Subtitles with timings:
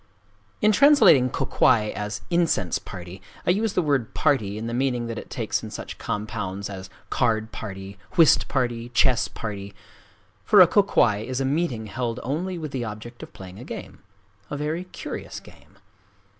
[0.63, 5.05] In translating kō kwai as "incense party," I use the word "party" in the meaning
[5.05, 10.87] that it takes in such compounds as "card party," "whist party," "chess party";—for a kō
[10.87, 15.39] kwai is a meeting held only with the object of playing a game,—a very curious
[15.39, 15.77] game.